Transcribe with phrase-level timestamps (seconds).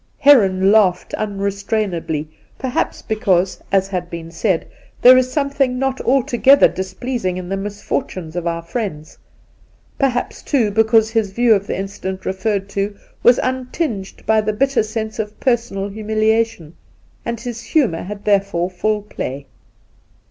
[0.17, 4.67] Heron lai^hed unrestrainedly, perhaps because (as has ■ been said)
[5.03, 9.19] there is something not altogether dis pleasing in the misfortunes of our Mends;
[9.99, 14.81] perhaps, too, because his view of the incident referred to was untinged by the bitter
[14.81, 16.73] sense of personal humili ation,
[17.23, 19.45] and his htltoour had therefore full play.